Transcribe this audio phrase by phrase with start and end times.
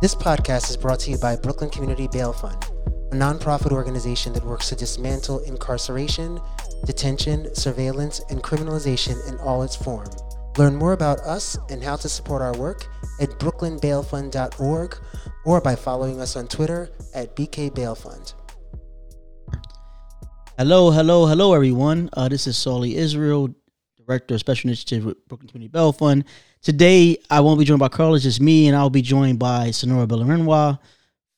[0.00, 2.56] This podcast is brought to you by Brooklyn Community Bail Fund,
[3.12, 6.40] a nonprofit organization that works to dismantle incarceration,
[6.86, 10.08] detention, surveillance, and criminalization in all its form.
[10.56, 12.86] Learn more about us and how to support our work
[13.20, 14.96] at brooklynbailfund.org
[15.44, 18.32] or by following us on Twitter at BKBailFund.
[20.56, 22.08] Hello, hello, hello, everyone.
[22.14, 23.50] Uh, this is Soli Israel,
[23.98, 26.24] Director of Special Initiative with Brooklyn Community Bail Fund.
[26.62, 29.70] Today, I won't be joined by Carl, it's just me, and I'll be joined by
[29.70, 30.78] Sonora Bolarinwa,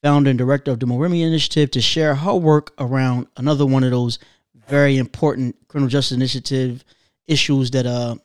[0.03, 3.93] founder and director of the Moremi Initiative, to share her work around another one of
[3.93, 4.19] those
[4.67, 6.85] very important criminal justice initiative
[7.29, 8.17] issues that uh,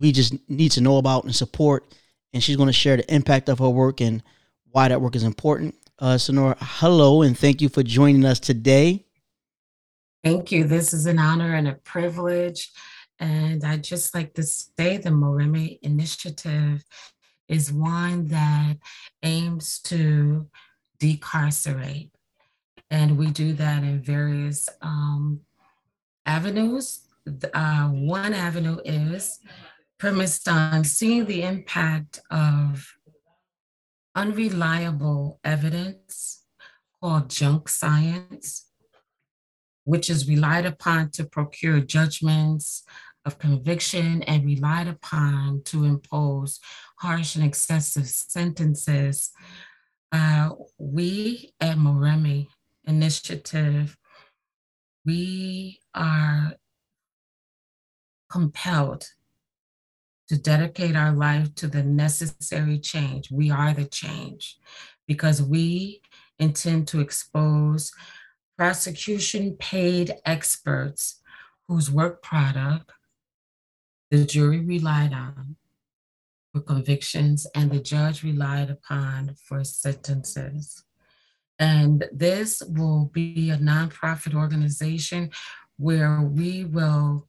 [0.00, 1.94] we just need to know about and support.
[2.32, 4.22] And she's going to share the impact of her work and
[4.70, 5.74] why that work is important.
[5.98, 9.04] Uh, Sonora, hello, and thank you for joining us today.
[10.24, 10.64] Thank you.
[10.64, 12.70] This is an honor and a privilege.
[13.20, 16.84] And I just like to say the Moremi Initiative
[17.48, 18.76] is one that
[19.22, 20.48] aims to
[21.00, 22.10] decarcerate.
[22.90, 25.40] And we do that in various um,
[26.26, 27.00] avenues.
[27.52, 29.40] Uh, one avenue is
[29.98, 32.94] premised on seeing the impact of
[34.14, 36.44] unreliable evidence
[37.00, 38.66] called junk science,
[39.84, 42.84] which is relied upon to procure judgments
[43.24, 46.60] of conviction and relied upon to impose
[46.98, 49.30] harsh and excessive sentences,
[50.12, 52.48] uh, we at Moremi
[52.86, 53.96] Initiative,
[55.04, 56.54] we are
[58.30, 59.06] compelled
[60.28, 63.30] to dedicate our life to the necessary change.
[63.30, 64.58] We are the change
[65.06, 66.02] because we
[66.38, 67.92] intend to expose
[68.56, 71.20] prosecution paid experts
[71.66, 72.90] whose work product
[74.10, 75.56] the jury relied on
[76.52, 80.84] for convictions and the judge relied upon for sentences.
[81.58, 85.30] And this will be a nonprofit organization
[85.76, 87.28] where we will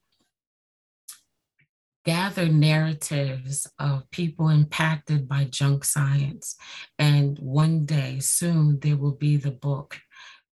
[2.06, 6.56] gather narratives of people impacted by junk science.
[6.98, 10.00] And one day, soon, there will be the book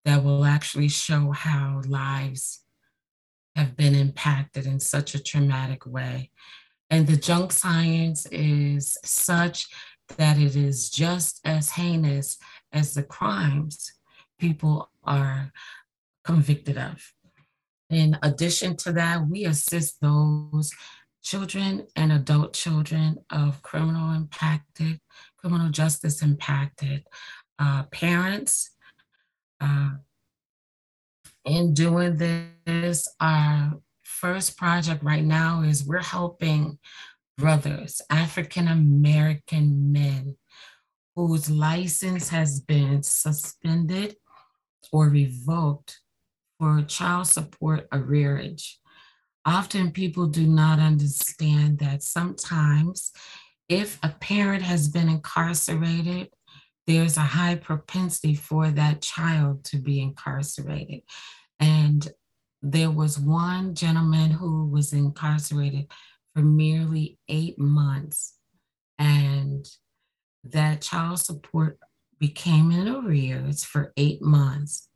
[0.05, 2.63] that will actually show how lives
[3.57, 6.29] have been impacted in such a traumatic way.
[6.91, 9.65] And the junk science is such
[10.15, 12.37] that it is just as heinous
[12.71, 13.91] as the crimes
[14.39, 15.51] people are
[16.23, 17.13] convicted of.
[17.89, 20.71] In addition to that, we assist those
[21.23, 24.99] children and adult children of criminal impacted,
[25.37, 27.05] criminal justice impacted
[27.57, 28.71] uh, parents,
[29.59, 29.91] uh,
[31.47, 36.77] in doing this, our first project right now is we're helping
[37.37, 40.35] brothers, African American men
[41.15, 44.15] whose license has been suspended
[44.91, 46.01] or revoked
[46.59, 48.73] for child support arrearage.
[49.45, 53.11] Often people do not understand that sometimes
[53.69, 56.29] if a parent has been incarcerated,
[56.85, 61.01] there's a high propensity for that child to be incarcerated.
[61.59, 62.07] And
[62.61, 65.87] there was one gentleman who was incarcerated
[66.33, 68.35] for merely eight months.
[68.99, 69.67] And
[70.43, 71.79] that child support
[72.19, 74.89] became in arrears for eight months.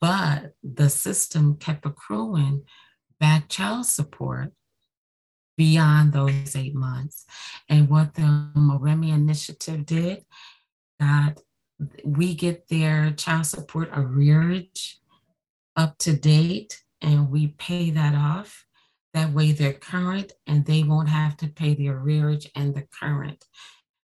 [0.00, 2.64] But the system kept accruing
[3.18, 4.52] back child support
[5.56, 7.26] beyond those eight months.
[7.68, 10.24] And what the Moremi Initiative did,
[10.98, 11.40] that
[12.04, 14.94] we get their child support arrearage
[15.80, 18.66] up to date and we pay that off.
[19.14, 23.42] That way they're current and they won't have to pay the arrearage and the current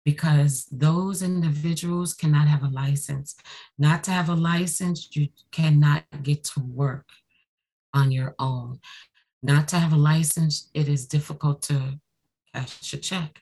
[0.04, 3.34] because those individuals cannot have a license.
[3.78, 7.08] Not to have a license, you cannot get to work
[7.94, 8.80] on your own.
[9.42, 11.98] Not to have a license, it is difficult to
[12.54, 13.40] cash a check.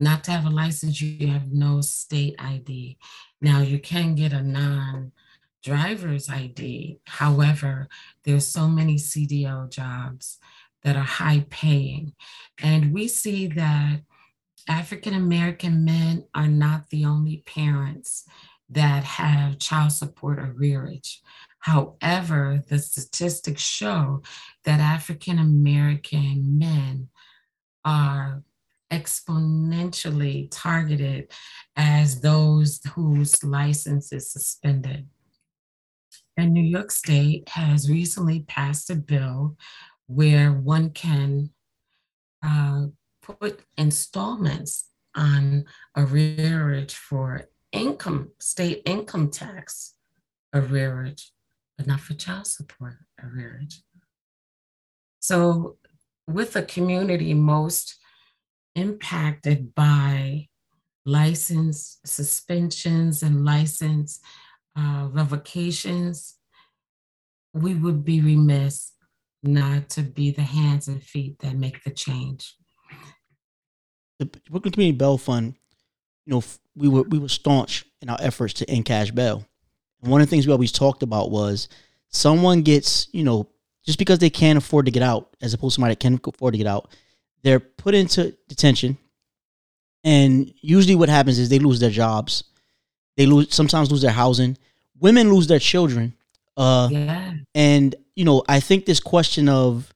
[0.00, 2.98] Not to have a license, you have no state ID.
[3.40, 5.12] Now you can get a non
[5.64, 6.98] driver's ID.
[7.06, 7.88] However,
[8.24, 10.38] there's so many CDL jobs
[10.82, 12.12] that are high paying.
[12.62, 14.02] And we see that
[14.68, 18.24] African American men are not the only parents
[18.68, 21.18] that have child support arrearage.
[21.60, 24.22] However, the statistics show
[24.64, 27.08] that African American men
[27.84, 28.42] are
[28.90, 31.32] exponentially targeted
[31.76, 35.08] as those whose license is suspended.
[36.36, 39.56] And New York State has recently passed a bill
[40.06, 41.50] where one can
[42.44, 42.86] uh,
[43.22, 45.64] put installments on
[45.96, 49.94] arrearage for income, state income tax
[50.54, 51.30] arrearage,
[51.76, 53.76] but not for child support arrearage.
[55.20, 55.76] So,
[56.26, 57.98] with the community most
[58.74, 60.48] impacted by
[61.06, 64.20] license suspensions and license
[64.76, 66.36] uh, revocations,
[67.52, 68.92] we would be remiss
[69.42, 72.56] not to be the hands and feet that make the change.
[74.18, 75.54] The Brooklyn Community Bail Fund,
[76.26, 76.42] you know,
[76.74, 79.44] we were we were staunch in our efforts to end cash bail.
[80.02, 81.68] And one of the things we always talked about was
[82.08, 83.48] someone gets, you know,
[83.84, 86.54] just because they can't afford to get out, as opposed to somebody that can afford
[86.54, 86.90] to get out,
[87.42, 88.96] they're put into detention.
[90.04, 92.44] And usually what happens is they lose their jobs.
[93.16, 94.56] They lose sometimes lose their housing.
[94.98, 96.14] Women lose their children.
[96.56, 97.34] Uh yeah.
[97.54, 99.92] and you know, I think this question of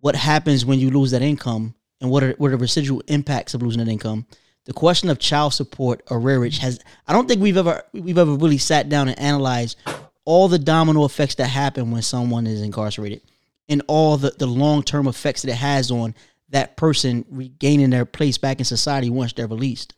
[0.00, 3.54] what happens when you lose that income and what are what are the residual impacts
[3.54, 4.26] of losing that income
[4.68, 8.34] the question of child support or rearage has I don't think we've ever we've ever
[8.34, 9.78] really sat down and analyzed
[10.26, 13.22] all the domino effects that happen when someone is incarcerated
[13.68, 16.14] and all the, the long term effects that it has on
[16.50, 19.94] that person regaining their place back in society once they're released.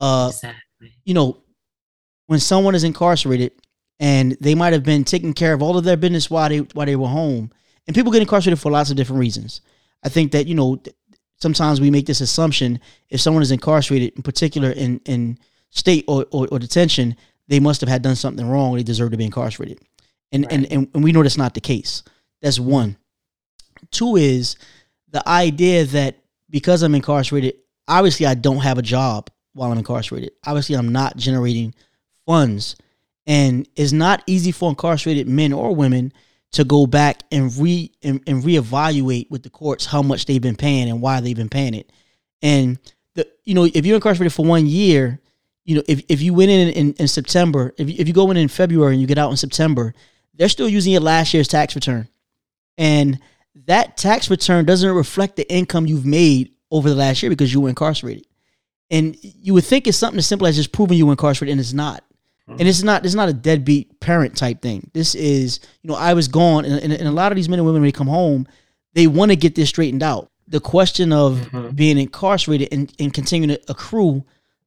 [0.00, 0.94] Uh, exactly.
[1.04, 1.38] You know,
[2.26, 3.52] when someone is incarcerated
[3.98, 6.86] and they might have been taking care of all of their business while they while
[6.86, 7.50] they were home,
[7.86, 9.60] and people get incarcerated for lots of different reasons.
[10.04, 10.80] I think that you know
[11.38, 15.38] sometimes we make this assumption if someone is incarcerated, in particular in, in
[15.70, 17.16] state or, or, or detention,
[17.48, 18.76] they must have had done something wrong.
[18.76, 19.78] They deserve to be incarcerated.
[20.32, 20.52] And, right.
[20.52, 22.02] and, and, and we know that's not the case.
[22.42, 22.96] That's one.
[23.90, 24.56] Two is
[25.10, 26.16] the idea that
[26.50, 27.54] because I'm incarcerated,
[27.86, 30.32] obviously I don't have a job while I'm incarcerated.
[30.46, 31.74] Obviously, I'm not generating
[32.26, 32.76] funds.
[33.26, 36.12] And it's not easy for incarcerated men or women
[36.52, 40.56] to go back and re and, and reevaluate with the courts how much they've been
[40.56, 41.90] paying and why they've been paying it.
[42.42, 42.78] And
[43.14, 45.20] the you know if you're incarcerated for one year,
[45.64, 48.30] you know if, if you went in, in in September, if you, if you go
[48.30, 49.92] in in February and you get out in September,
[50.34, 52.08] they're still using your last year's tax return,
[52.78, 53.18] and
[53.66, 57.60] that tax return doesn't reflect the income you've made over the last year because you
[57.60, 58.26] were incarcerated.
[58.90, 61.60] And you would think it's something as simple as just proving you were incarcerated, and
[61.60, 62.04] it's not.
[62.48, 64.90] And it's not it's not a deadbeat parent type thing.
[64.94, 67.58] This is you know I was gone, and, and, and a lot of these men
[67.58, 68.46] and women when they come home,
[68.94, 70.30] they want to get this straightened out.
[70.46, 71.74] The question of mm-hmm.
[71.74, 74.24] being incarcerated and, and continuing to accrue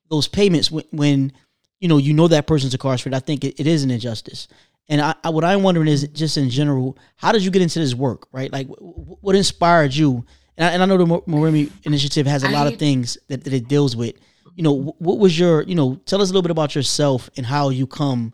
[0.10, 1.32] those payments when, when
[1.80, 4.50] you know you know that person's incarcerated, I think it, it is an injustice.
[4.90, 7.80] And I, I, what I'm wondering is just in general, how did you get into
[7.80, 8.52] this work, right?
[8.52, 10.26] Like, what inspired you?
[10.58, 13.54] And I, and I know the Moremi Initiative has a lot of things that, that
[13.54, 14.16] it deals with
[14.60, 17.46] you know, what was your, you know, tell us a little bit about yourself and
[17.46, 18.34] how you come,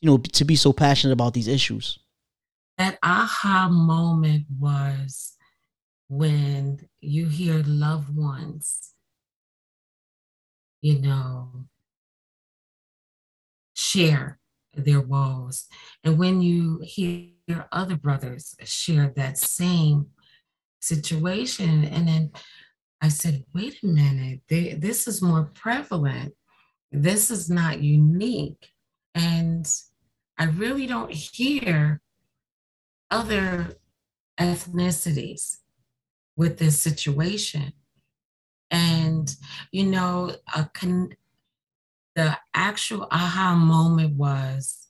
[0.00, 1.98] you know, to be so passionate about these issues.
[2.78, 5.36] That aha moment was
[6.08, 8.94] when you hear loved ones,
[10.80, 11.66] you know,
[13.74, 14.38] share
[14.72, 15.66] their woes.
[16.02, 17.34] And when you hear
[17.70, 20.06] other brothers share that same
[20.80, 22.30] situation, and then
[23.00, 26.34] I said, wait a minute, they, this is more prevalent.
[26.90, 28.70] This is not unique.
[29.14, 29.70] And
[30.38, 32.00] I really don't hear
[33.10, 33.74] other
[34.38, 35.58] ethnicities
[36.36, 37.72] with this situation.
[38.70, 39.34] And,
[39.72, 40.36] you know,
[40.74, 41.16] con-
[42.14, 44.88] the actual aha moment was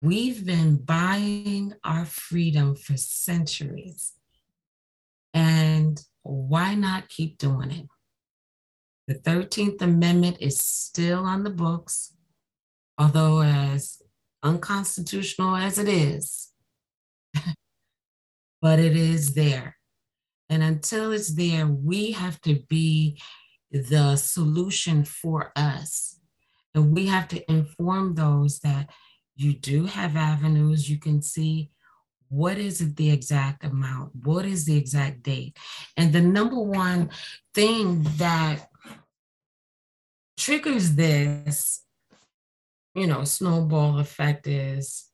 [0.00, 4.12] we've been buying our freedom for centuries.
[5.32, 7.86] And why not keep doing it?
[9.06, 12.14] The 13th Amendment is still on the books,
[12.98, 14.00] although as
[14.42, 16.50] unconstitutional as it is,
[18.62, 19.76] but it is there.
[20.48, 23.20] And until it's there, we have to be
[23.70, 26.18] the solution for us.
[26.74, 28.90] And we have to inform those that
[29.36, 30.88] you do have avenues.
[30.88, 31.70] You can see
[32.34, 34.10] what is the exact amount?
[34.24, 35.56] What is the exact date?
[35.96, 37.10] And the number one
[37.54, 38.68] thing that
[40.36, 41.84] triggers this,
[42.92, 45.10] you know, snowball effect is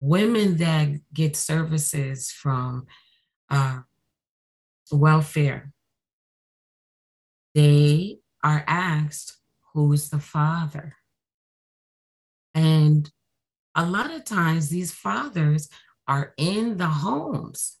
[0.00, 2.86] women that get services from
[3.48, 3.80] uh,
[4.90, 5.72] welfare.
[7.54, 9.38] They are asked,
[9.72, 10.96] who's the father?
[12.54, 13.08] And
[13.76, 15.68] a lot of times these fathers
[16.06, 17.78] are in the homes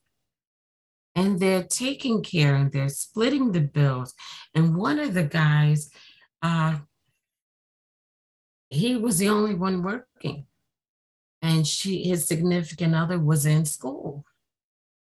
[1.14, 4.14] and they're taking care and they're splitting the bills.
[4.54, 5.90] And one of the guys,
[6.42, 6.76] uh,
[8.70, 10.46] he was the only one working,
[11.40, 14.24] and she, his significant other, was in school.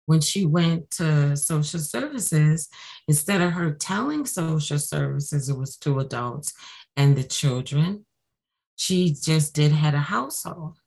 [0.07, 2.69] When she went to social services,
[3.07, 6.53] instead of her telling social services it was two adults
[6.95, 8.05] and the children,
[8.75, 10.79] she just did head a household.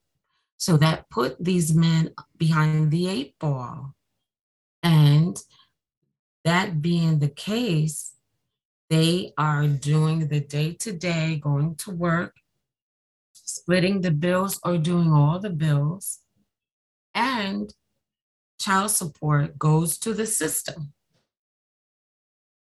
[0.59, 3.95] So that put these men behind the eight ball.
[4.83, 5.41] And
[6.45, 8.15] that being the case,
[8.91, 12.37] they are doing the day to day, going to work,
[13.33, 16.21] splitting the bills or doing all the bills.
[17.15, 17.73] And
[18.61, 20.93] child support goes to the system.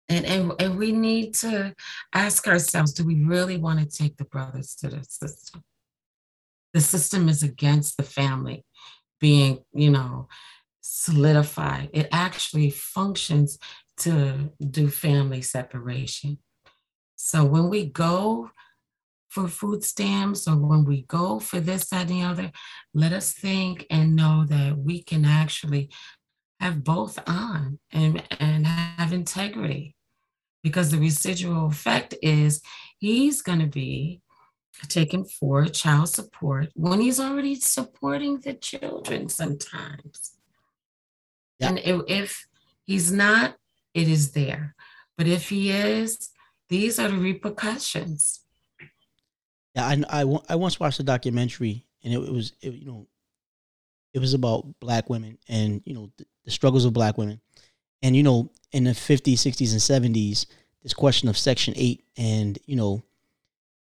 [0.08, 1.76] And, and, and we need to
[2.14, 5.64] ask ourselves do we really want to take the brothers to the system?
[6.74, 8.66] The system is against the family
[9.20, 10.28] being, you know,
[10.82, 11.90] solidified.
[11.94, 13.58] It actually functions
[13.98, 16.38] to do family separation.
[17.16, 18.52] So when we go
[19.30, 22.52] for food stamps or when we go for this, that, and the other,
[22.94, 25.90] let us think and know that we can actually
[26.60, 29.96] have both on and, and have integrity
[30.64, 32.62] because the residual effect is
[32.98, 34.22] he's going to be
[34.88, 40.34] taken for child support when he's already supporting the children sometimes.
[41.60, 41.70] Yeah.
[41.70, 42.48] And if, if
[42.84, 43.56] he's not,
[43.94, 44.76] it is there.
[45.18, 46.30] But if he is,
[46.70, 48.42] these are the repercussions.
[49.76, 53.08] Yeah, I, I, I once watched a documentary, and it, it was it, you know,
[54.14, 57.42] it was about black women and you know the, the struggles of black women,
[58.02, 60.46] and you know in the 50s, 60s, and 70s,
[60.84, 62.04] this question of Section 8.
[62.18, 63.04] And, you know,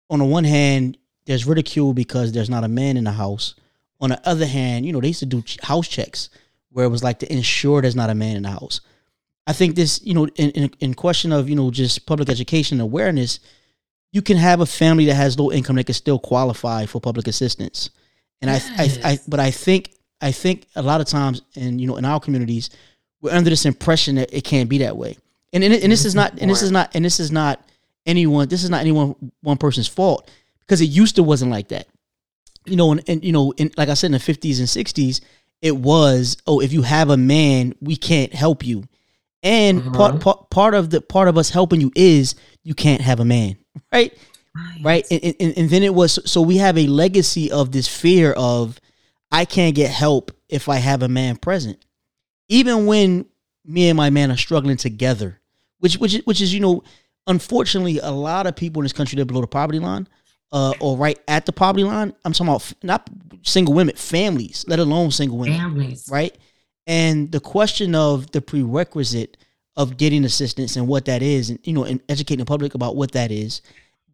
[0.09, 3.55] on the one hand, there's ridicule because there's not a man in the house.
[3.99, 6.29] On the other hand, you know, they used to do house checks
[6.71, 8.81] where it was like to ensure there's not a man in the house.
[9.47, 12.79] I think this, you know, in, in, in question of, you know, just public education
[12.79, 13.39] awareness,
[14.11, 17.27] you can have a family that has low income that can still qualify for public
[17.27, 17.89] assistance.
[18.41, 18.69] And yes.
[19.03, 21.97] I, I, I, but I think, I think a lot of times, in you know,
[21.97, 22.69] in our communities,
[23.21, 25.17] we're under this impression that it can't be that way.
[25.53, 26.35] And and, and this is mm-hmm.
[26.35, 27.61] not and this is not and this is not
[28.07, 28.47] anyone.
[28.47, 30.29] This is not anyone one person's fault
[30.61, 31.87] because it used to wasn't like that.
[32.65, 35.21] You know, and, and you know, in, like I said in the fifties and sixties,
[35.61, 38.83] it was oh if you have a man, we can't help you.
[39.43, 39.91] And uh-huh.
[39.91, 43.25] part, part part of the part of us helping you is you can't have a
[43.25, 43.57] man,
[43.93, 44.17] right?
[44.55, 44.83] Right.
[44.83, 45.07] right?
[45.11, 48.79] And, and, and then it was so we have a legacy of this fear of
[49.31, 51.83] I can't get help if I have a man present.
[52.49, 53.25] Even when
[53.65, 55.39] me and my man are struggling together,
[55.79, 56.83] which which which is you know,
[57.27, 60.07] unfortunately, a lot of people in this country live below the poverty line,
[60.51, 62.13] uh, or right at the poverty line.
[62.25, 63.09] I'm talking about not
[63.43, 66.35] single women, families, let alone single women, families, right?
[66.85, 69.37] And the question of the prerequisite
[69.75, 72.95] of getting assistance and what that is, and you know, and educating the public about
[72.95, 73.61] what that is,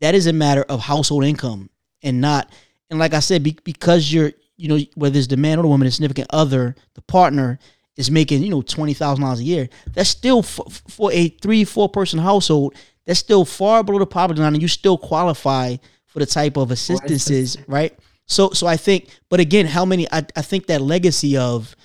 [0.01, 1.69] that is a matter of household income
[2.01, 2.51] and not.
[2.89, 5.67] And like I said, be, because you're, you know, whether it's the man or the
[5.67, 7.59] woman, the significant other, the partner,
[7.95, 11.63] is making you know twenty thousand dollars a year, that's still f- for a three
[11.63, 12.75] four person household.
[13.05, 16.71] That's still far below the poverty line, and you still qualify for the type of
[16.71, 17.97] assistances, right?
[18.27, 20.07] So so I think, but again, how many?
[20.11, 21.75] I, I think that legacy of,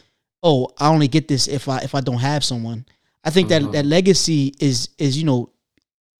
[0.43, 2.87] oh, I only get this if I if I don't have someone.
[3.25, 3.73] I think that uh-huh.
[3.73, 5.51] that legacy is is you know,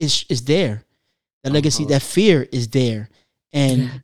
[0.01, 0.83] is is there.
[1.45, 1.95] That legacy, uh-huh.
[1.95, 3.09] that fear is there,
[3.53, 3.83] and.
[3.83, 4.01] Yes.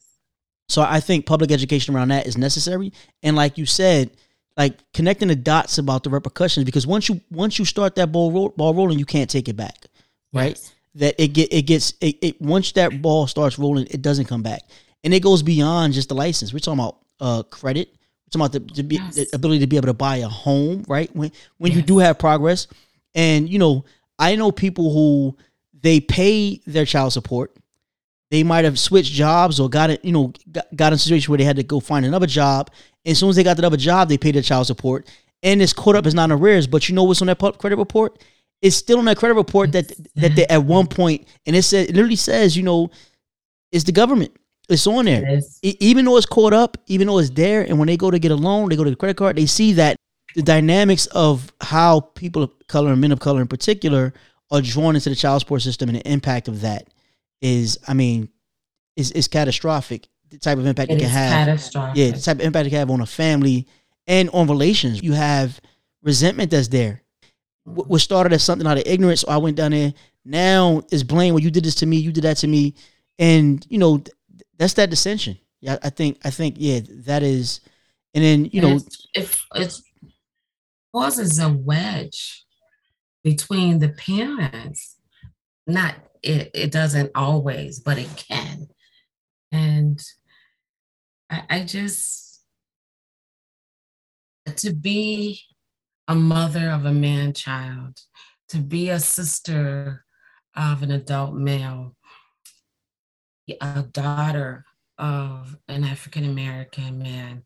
[0.66, 2.90] So I think public education around that is necessary.
[3.22, 4.10] And like you said,
[4.56, 8.30] like connecting the dots about the repercussions because once you once you start that ball
[8.30, 9.86] roll, ball rolling, you can't take it back,
[10.32, 10.50] right?
[10.50, 10.73] Yes.
[10.96, 14.42] That it get it gets it, it once that ball starts rolling, it doesn't come
[14.42, 14.62] back,
[15.02, 16.52] and it goes beyond just the license.
[16.52, 17.88] We're talking about uh credit.
[17.90, 19.14] We're talking about the, the, yes.
[19.16, 21.14] the ability to be able to buy a home, right?
[21.14, 21.76] When when yes.
[21.76, 22.68] you do have progress,
[23.14, 23.84] and you know,
[24.18, 25.36] I know people who
[25.72, 27.56] they pay their child support.
[28.30, 31.30] They might have switched jobs or got it, you know, got, got in a situation
[31.30, 32.68] where they had to go find another job
[33.04, 35.08] and as soon as they got that other job, they paid their child support.
[35.42, 36.66] And it's caught up as not in arrears.
[36.66, 38.24] But you know what's on that credit report?
[38.64, 41.90] It's still on that credit report that that they, at one point, and it said
[41.90, 42.90] it literally says, you know,
[43.70, 44.34] it's the government.
[44.68, 45.22] It's on there.
[45.62, 48.18] It even though it's caught up, even though it's there, and when they go to
[48.18, 49.96] get a loan, they go to the credit card, they see that
[50.34, 54.14] the dynamics of how people of color and men of color in particular
[54.50, 56.88] are drawn into the child support system and the impact of that
[57.42, 58.30] is, I mean,
[58.96, 61.46] is is catastrophic the type of impact it, it can have.
[61.46, 61.96] Catastrophic.
[61.96, 63.66] Yeah, the type of impact it can have on a family
[64.06, 65.02] and on relations.
[65.02, 65.60] You have
[66.02, 67.02] resentment that's there.
[67.64, 69.92] What was started as something out of ignorance, so I went down there.
[70.24, 71.34] Now it's blame.
[71.34, 71.96] Well, you did this to me.
[71.96, 72.74] You did that to me,
[73.18, 74.02] and you know
[74.58, 75.38] that's that dissension.
[75.60, 76.18] Yeah, I think.
[76.24, 76.56] I think.
[76.58, 77.60] Yeah, that is.
[78.14, 78.80] And then you and know,
[79.14, 79.74] if it
[80.94, 82.44] causes a wedge
[83.22, 84.96] between the parents,
[85.66, 86.50] not it.
[86.54, 88.68] It doesn't always, but it can.
[89.52, 90.02] And
[91.30, 92.42] I, I just,
[94.56, 95.40] to be
[96.08, 98.00] a mother of a man child,
[98.48, 100.04] to be a sister
[100.56, 101.96] of an adult male,
[103.60, 104.64] a daughter
[104.98, 107.42] of an African American man,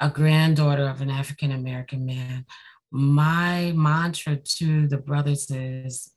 [0.00, 2.46] a granddaughter of an African American man.
[2.90, 6.12] My mantra to the brothers is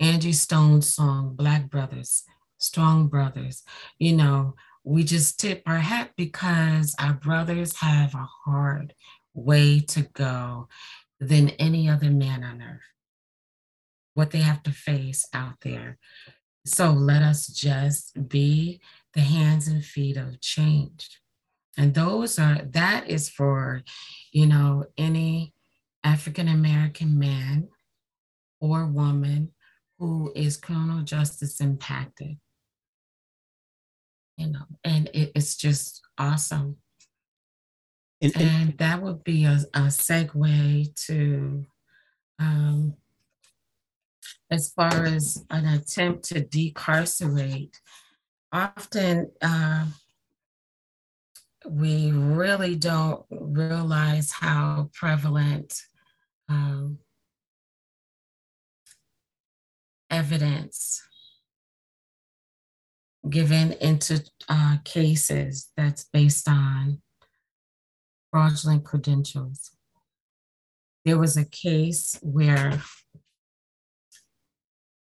[0.00, 2.24] Angie Stone's song, Black Brothers,
[2.58, 3.62] Strong Brothers.
[3.98, 4.54] You know,
[4.84, 8.94] we just tip our hat because our brothers have a hard
[9.34, 10.68] way to go
[11.18, 12.80] than any other man on earth.
[14.14, 15.98] What they have to face out there.
[16.64, 18.80] So let us just be
[19.14, 21.20] the hands and feet of change.
[21.76, 23.82] And those are, that is for,
[24.32, 25.54] you know, any
[26.04, 27.68] African American man
[28.60, 29.52] or woman
[29.98, 32.38] who is criminal justice impacted.
[34.36, 36.76] You know, and it, it's just awesome.
[38.22, 41.66] And, and, and, that would be a, a segue to
[42.38, 42.94] um,
[44.50, 47.80] as far as an attempt to decarcerate,
[48.52, 49.86] often uh,
[51.68, 55.82] we really don't realize how prevalent
[56.48, 56.98] um,
[60.10, 61.02] evidence
[63.28, 67.00] given into uh, cases that's based on
[68.30, 69.70] fraudulent credentials.
[71.04, 72.80] There was a case where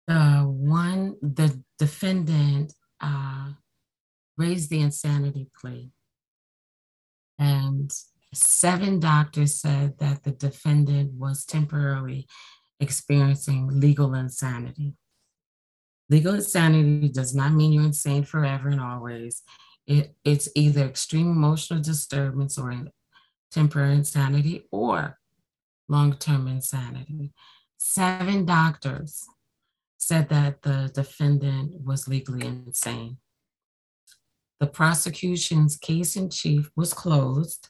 [0.07, 3.51] the one, the defendant uh,
[4.37, 5.91] raised the insanity plea.
[7.37, 7.91] And
[8.33, 12.27] seven doctors said that the defendant was temporarily
[12.79, 14.95] experiencing legal insanity.
[16.09, 19.43] Legal insanity does not mean you're insane forever and always.
[19.85, 22.71] It, it's either extreme emotional disturbance or
[23.51, 25.19] temporary insanity or
[25.87, 27.33] long term insanity.
[27.77, 29.25] Seven doctors
[29.97, 33.17] said that the defendant was legally insane.
[34.59, 37.69] The prosecution's case in chief was closed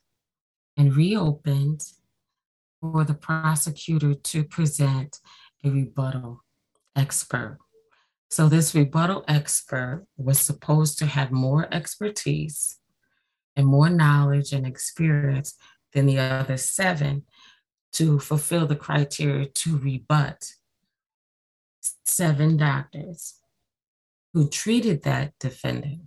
[0.75, 1.83] and reopened
[2.81, 5.19] for the prosecutor to present
[5.63, 6.43] a rebuttal
[6.95, 7.59] expert.
[8.31, 12.78] So, this rebuttal expert was supposed to have more expertise
[13.59, 15.55] and more knowledge and experience
[15.93, 17.23] than the other seven
[17.91, 20.53] to fulfill the criteria to rebut
[22.05, 23.35] seven doctors
[24.33, 26.03] who treated that defendant.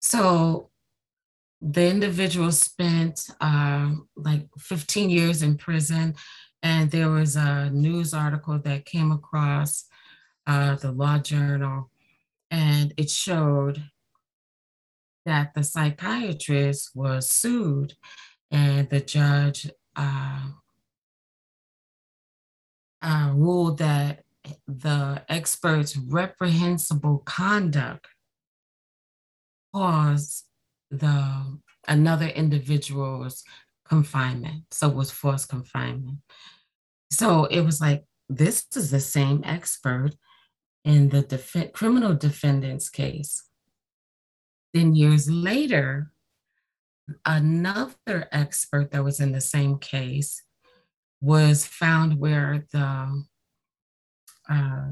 [0.00, 0.70] So
[1.60, 6.16] the individual spent uh, like 15 years in prison,
[6.60, 9.84] and there was a news article that came across
[10.48, 11.88] uh, the Law Journal,
[12.50, 13.84] and it showed
[15.24, 17.94] that the psychiatrist was sued,
[18.50, 20.48] and the judge uh,
[23.02, 24.24] uh, ruled that
[24.66, 28.06] the expert's reprehensible conduct
[29.74, 30.44] caused
[30.90, 31.58] the
[31.88, 33.42] another individual's
[33.88, 34.64] confinement.
[34.70, 36.18] So it was forced confinement.
[37.10, 40.14] So it was like this is the same expert
[40.84, 43.42] in the def- criminal defendant's case.
[44.72, 46.12] Then years later,
[47.24, 50.42] another expert that was in the same case
[51.20, 53.24] was found where the
[54.48, 54.90] uh,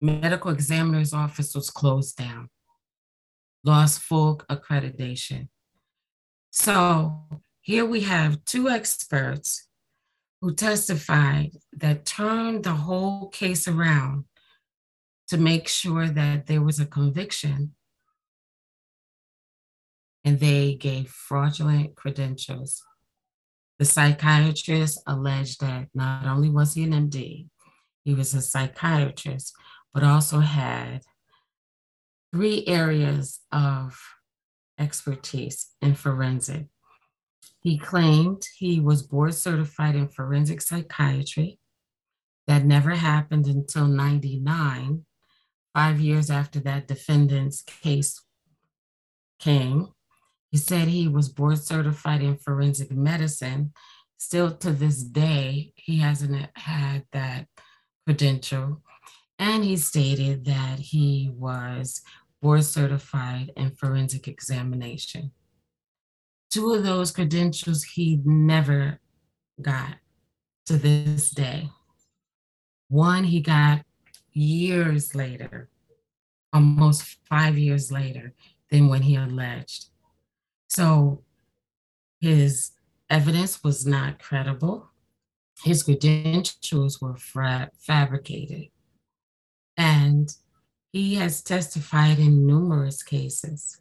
[0.00, 2.48] medical examiner's office was closed down,
[3.64, 5.48] lost full accreditation.
[6.50, 7.28] So
[7.60, 9.68] here we have two experts
[10.40, 14.24] who testified that turned the whole case around
[15.28, 17.74] to make sure that there was a conviction.
[20.24, 22.82] And they gave fraudulent credentials
[23.80, 27.46] the psychiatrist alleged that not only was he an MD,
[28.04, 29.54] he was a psychiatrist,
[29.94, 31.00] but also had
[32.30, 33.98] three areas of
[34.78, 36.66] expertise in forensic.
[37.62, 41.58] He claimed he was board certified in forensic psychiatry.
[42.46, 45.06] That never happened until 99,
[45.72, 48.20] five years after that defendant's case
[49.38, 49.88] came.
[50.50, 53.72] He said he was board certified in forensic medicine.
[54.18, 57.46] Still to this day, he hasn't had that
[58.06, 58.82] credential.
[59.38, 62.02] And he stated that he was
[62.42, 65.30] board certified in forensic examination.
[66.50, 68.98] Two of those credentials he never
[69.62, 69.96] got
[70.66, 71.70] to this day.
[72.88, 73.84] One he got
[74.32, 75.68] years later,
[76.52, 78.34] almost five years later
[78.70, 79.89] than when he alleged.
[80.70, 81.24] So
[82.20, 82.70] his
[83.10, 84.90] evidence was not credible.
[85.64, 88.68] His credentials were fra- fabricated.
[89.76, 90.34] And
[90.92, 93.80] He has testified in numerous cases.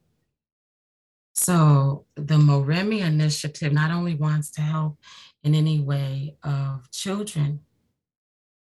[1.33, 4.99] So the Moremi Initiative not only wants to help
[5.43, 7.61] in any way of children,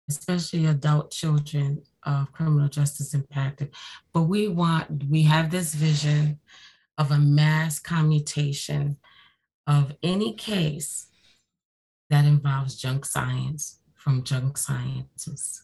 [0.08, 3.74] especially adult children of criminal justice impacted,
[4.12, 6.38] but we want, we have this vision
[6.98, 8.96] of a mass commutation
[9.66, 11.08] of any case
[12.10, 15.62] that involves junk science from junk scientists.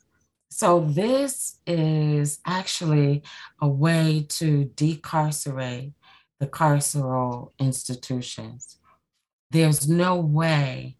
[0.51, 3.23] So, this is actually
[3.61, 5.95] a way to decarcerate
[6.41, 8.79] the carceral institutions.
[9.51, 10.97] There's no way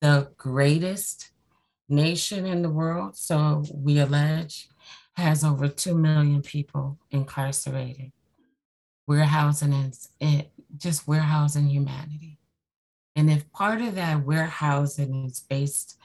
[0.00, 1.30] the greatest
[1.88, 4.68] nation in the world, so we allege,
[5.14, 8.12] has over 2 million people incarcerated.
[9.06, 12.38] Warehousing is it, just warehousing humanity.
[13.16, 15.98] And if part of that warehousing is based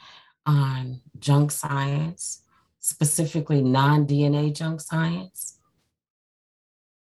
[0.46, 2.44] on junk science,
[2.80, 5.60] specifically non DNA junk science,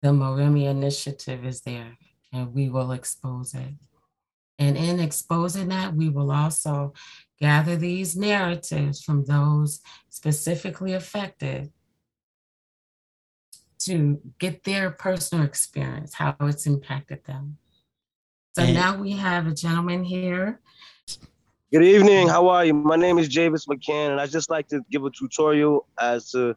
[0.01, 1.97] the Moremi Initiative is there
[2.31, 3.73] and we will expose it.
[4.59, 6.93] And in exposing that, we will also
[7.39, 11.71] gather these narratives from those specifically affected
[13.85, 17.57] to get their personal experience, how it's impacted them.
[18.55, 20.59] So and now we have a gentleman here.
[21.71, 22.27] Good evening.
[22.27, 22.73] How are you?
[22.73, 26.55] My name is Javis McCann, and I just like to give a tutorial as to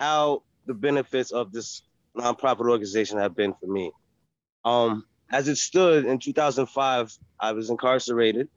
[0.00, 1.82] how the benefits of this
[2.16, 3.92] nonprofit organization have been for me.
[4.64, 8.48] Um, as it stood in 2005, I was incarcerated,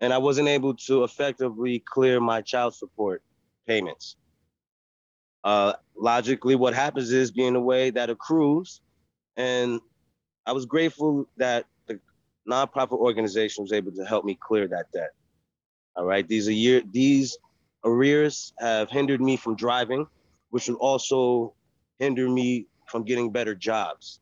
[0.00, 3.22] and I wasn't able to effectively clear my child support
[3.66, 4.16] payments.
[5.44, 8.80] Uh, logically, what happens is being away that accrues,
[9.36, 9.80] and
[10.46, 12.00] I was grateful that the
[12.48, 15.10] nonprofit organization was able to help me clear that debt.
[15.96, 17.36] All right, these are year these
[17.84, 20.06] arrears have hindered me from driving,
[20.50, 21.54] which will also
[21.98, 24.20] hinder me from getting better jobs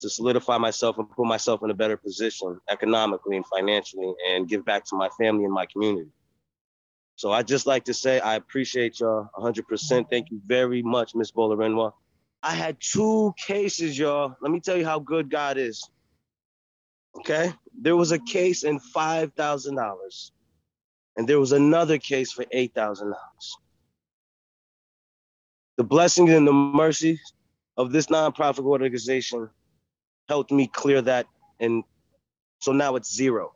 [0.00, 4.64] to solidify myself and put myself in a better position economically and financially and give
[4.64, 6.10] back to my family and my community.
[7.18, 10.08] So I just like to say I appreciate y'all 100%.
[10.08, 11.92] Thank you very much, Miss Bolarinwa.
[12.44, 14.36] I had two cases, y'all.
[14.40, 15.82] Let me tell you how good God is.
[17.16, 17.52] Okay?
[17.76, 20.30] There was a case in $5,000,
[21.16, 23.12] and there was another case for $8,000.
[25.76, 27.18] The blessings and the mercy
[27.76, 29.50] of this nonprofit organization
[30.28, 31.26] helped me clear that.
[31.58, 31.82] And
[32.60, 33.50] so now it's zero.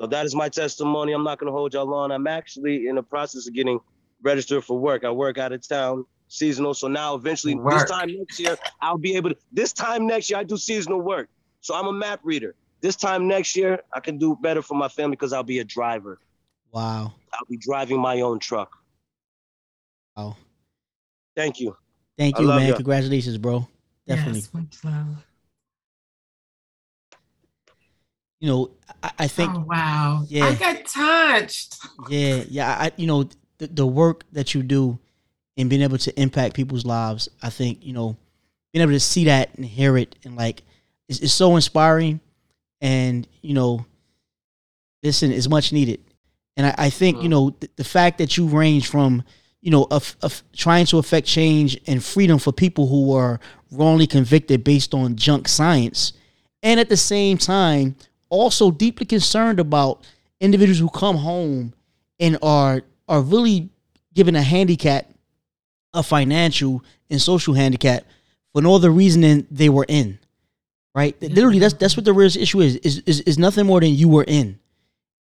[0.00, 1.12] So that is my testimony.
[1.12, 2.12] I'm not going to hold y'all on.
[2.12, 3.80] I'm actually in the process of getting
[4.22, 5.04] registered for work.
[5.04, 6.74] I work out of town, seasonal.
[6.74, 7.74] So now eventually work.
[7.74, 11.00] this time next year, I'll be able to, this time next year, I do seasonal
[11.00, 11.28] work.
[11.60, 12.54] So I'm a map reader.
[12.82, 15.64] This time next year, I can do better for my family because I'll be a
[15.64, 16.20] driver.
[16.72, 17.14] Wow.
[17.32, 18.76] I'll be driving my own truck.
[20.16, 20.36] Wow.
[21.34, 21.76] Thank you.
[22.18, 22.68] Thank you, man.
[22.68, 22.74] You.
[22.74, 23.66] Congratulations, bro.
[24.06, 24.40] Definitely.
[24.40, 25.25] Yes,
[28.40, 28.70] you know,
[29.02, 29.52] I, I think.
[29.54, 30.24] Oh, wow.
[30.28, 30.46] Yeah.
[30.46, 31.78] I got touched.
[32.08, 32.70] Yeah, yeah.
[32.70, 34.98] I, you know, the, the work that you do
[35.56, 38.16] and being able to impact people's lives, I think, you know,
[38.72, 40.62] being able to see that and hear it and like,
[41.08, 42.20] it's, it's so inspiring.
[42.82, 43.86] And, you know,
[45.02, 46.00] listen, is much needed.
[46.58, 47.22] And I, I think, mm.
[47.22, 49.24] you know, the, the fact that you range from,
[49.62, 54.06] you know, of, of trying to affect change and freedom for people who are wrongly
[54.06, 56.12] convicted based on junk science,
[56.62, 57.96] and at the same time
[58.28, 60.04] also deeply concerned about
[60.40, 61.72] individuals who come home
[62.18, 63.70] and are are really
[64.14, 65.08] given a handicap,
[65.94, 68.04] a financial and social handicap
[68.52, 70.18] for no other reason than they were in.
[70.94, 71.14] Right?
[71.20, 71.28] Yeah.
[71.28, 73.02] Literally, that's that's what the real issue is, is.
[73.06, 74.58] Is is nothing more than you were in,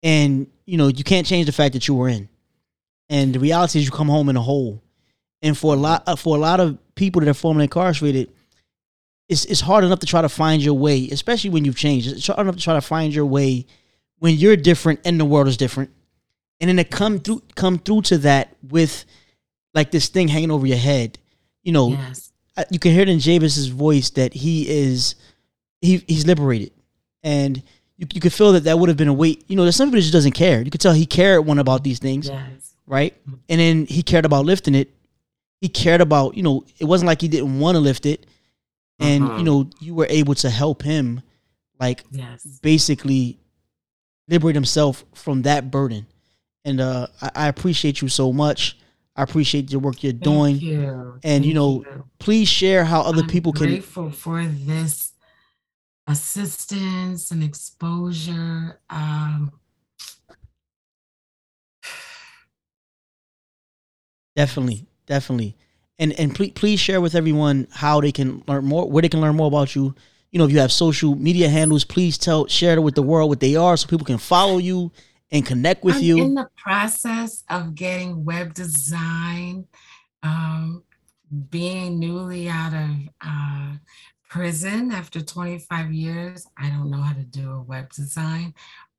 [0.01, 2.29] and you know you can't change the fact that you were in,
[3.09, 4.81] and the reality is you come home in a hole,
[5.41, 8.31] and for a lot uh, for a lot of people that are formerly incarcerated,
[9.27, 12.07] it's it's hard enough to try to find your way, especially when you've changed.
[12.07, 13.65] It's hard enough to try to find your way
[14.19, 15.91] when you're different and the world is different,
[16.59, 19.05] and then to come through come through to that with
[19.73, 21.17] like this thing hanging over your head.
[21.63, 22.31] You know, yes.
[22.69, 25.15] you can hear it in Javis's voice that he is
[25.81, 26.71] he he's liberated,
[27.23, 27.57] and
[27.97, 29.43] you you could feel that that would have been a weight.
[29.47, 30.61] You know, there's somebody who just doesn't care.
[30.61, 32.75] You could tell he cared one about these things, yes.
[32.85, 33.15] right?
[33.49, 34.91] And then he cared about lifting it.
[35.61, 38.27] He cared about you know it wasn't like he didn't want to lift it
[38.99, 39.37] and uh-huh.
[39.37, 41.21] you know you were able to help him
[41.79, 42.45] like yes.
[42.61, 43.39] basically
[44.27, 46.05] liberate himself from that burden
[46.63, 48.77] and uh I, I, appreciate you so much
[49.15, 51.19] i appreciate the work you're Thank doing you.
[51.23, 52.05] and Thank you know you.
[52.19, 55.13] please share how other I'm people can grateful for this
[56.07, 59.51] assistance and exposure um
[64.35, 65.57] definitely definitely
[65.99, 69.21] and and please please share with everyone how they can learn more, where they can
[69.21, 69.95] learn more about you.
[70.31, 73.29] You know, if you have social media handles, please tell share it with the world
[73.29, 74.91] what they are, so people can follow you
[75.31, 76.23] and connect with I'm you.
[76.23, 79.67] in the process of getting web design,
[80.23, 80.83] um,
[81.49, 82.89] being newly out of
[83.25, 83.73] uh,
[84.29, 86.47] prison after 25 years.
[86.57, 88.53] I don't know how to do a web design,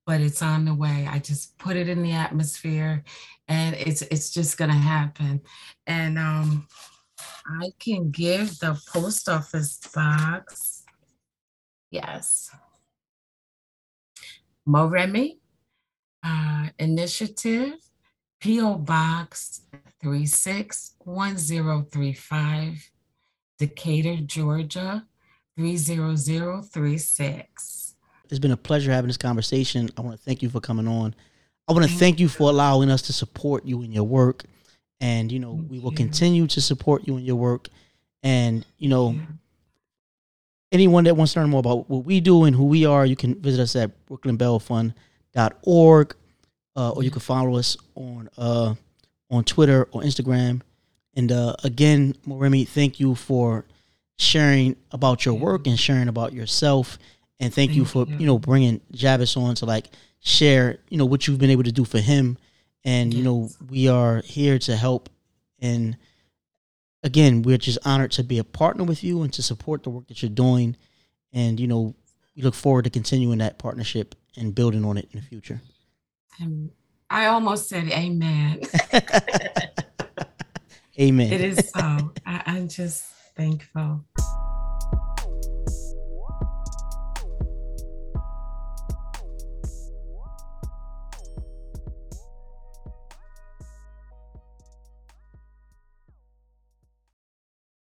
[0.07, 1.09] but it's on the way.
[1.11, 3.03] I just put it in the atmosphere
[3.49, 5.41] and it's it's just gonna happen.
[5.87, 6.69] And um,
[7.61, 10.85] I can give the post office box.
[11.91, 12.51] Yes.
[14.67, 15.37] Moremi
[16.25, 17.75] uh, Initiative,
[18.41, 18.79] P.O.
[18.79, 19.61] Box
[20.03, 22.91] 361035,
[23.59, 25.05] Decatur, Georgia
[25.57, 27.86] 30036.
[28.31, 29.89] It's been a pleasure having this conversation.
[29.97, 31.15] I want to thank you for coming on.
[31.69, 34.45] I want to thank you for allowing us to support you in your work.
[35.01, 37.69] And, you know, Thank we will continue to support you in your work.
[38.23, 39.17] And, you know,
[40.73, 43.17] anyone that wants to learn more about what we do and who we are, you
[43.17, 46.17] can visit us at brooklynbailfund.org
[46.77, 48.75] uh, or you can follow us on uh,
[49.31, 50.61] on Twitter or Instagram.
[51.15, 53.65] And uh, again, Moremi, thank you for
[54.19, 56.99] sharing about your work and sharing about yourself.
[57.39, 58.27] And thank, you for you.
[58.27, 61.85] know bringing Javis on to like share you know what you've been able to do
[61.85, 62.39] for him.
[62.85, 65.11] And you know we are here to help.
[65.59, 65.97] And
[67.03, 70.07] again, we're just honored to be a partner with you and to support the work
[70.09, 70.77] that you're doing.
[71.33, 71.95] And you know
[72.35, 75.61] we look forward to continuing that partnership and building on it in the future.
[76.41, 76.71] Um,
[77.11, 78.63] I almost said amen.
[80.99, 81.31] Amen.
[81.31, 82.13] it is so.
[82.25, 83.05] I, I'm just
[83.37, 84.03] thankful.